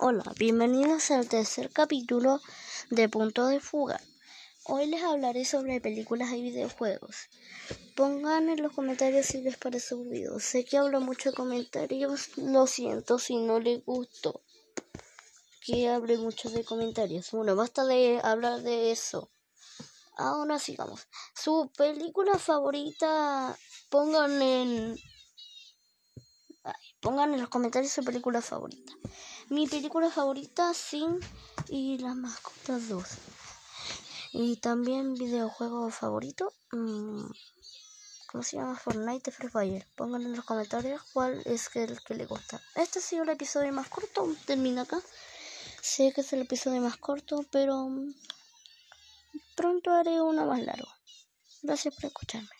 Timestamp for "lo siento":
12.36-13.18